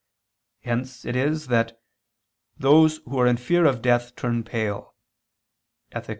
[0.61, 1.79] Hence it is that
[2.57, 4.95] "those who are in fear of death turn pale"
[5.91, 6.09] (Ethic.